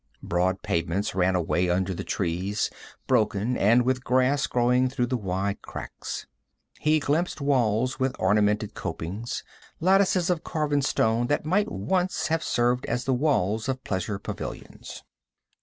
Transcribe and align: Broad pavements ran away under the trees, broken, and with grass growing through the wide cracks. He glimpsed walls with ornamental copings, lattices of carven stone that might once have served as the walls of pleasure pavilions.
Broad 0.23 0.63
pavements 0.63 1.13
ran 1.13 1.35
away 1.35 1.69
under 1.69 1.93
the 1.93 2.03
trees, 2.03 2.71
broken, 3.05 3.55
and 3.55 3.83
with 3.83 4.03
grass 4.03 4.47
growing 4.47 4.89
through 4.89 5.05
the 5.05 5.15
wide 5.15 5.61
cracks. 5.61 6.25
He 6.79 6.99
glimpsed 6.99 7.39
walls 7.39 7.99
with 7.99 8.17
ornamental 8.17 8.69
copings, 8.69 9.43
lattices 9.79 10.31
of 10.31 10.43
carven 10.43 10.81
stone 10.81 11.27
that 11.27 11.45
might 11.45 11.71
once 11.71 12.29
have 12.29 12.43
served 12.43 12.87
as 12.87 13.03
the 13.05 13.13
walls 13.13 13.69
of 13.69 13.83
pleasure 13.83 14.17
pavilions. 14.17 15.03